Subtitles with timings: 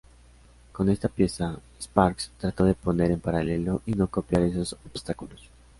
[0.71, 5.47] Con Esta pieza, Sparks trato de poner en paralelo y no copiar esos obstáculos.